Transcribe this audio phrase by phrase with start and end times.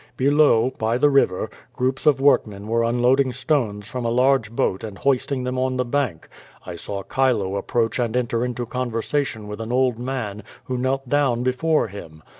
[0.17, 4.97] Below, by the river, groups of workmen were unloading stones from a large boat and
[4.97, 6.27] hoisting them on the bank.
[6.65, 11.07] I saw Chilo approach and enter into conversa tion with an old man, who knelt
[11.07, 12.23] down before him.